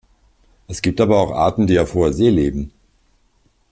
Es 0.67 0.81
gibt 0.81 0.99
aber 0.99 1.19
auch 1.19 1.29
Arten, 1.29 1.67
die 1.67 1.77
auf 1.77 1.93
hoher 1.93 2.11
See 2.11 2.31
leben. 2.31 2.71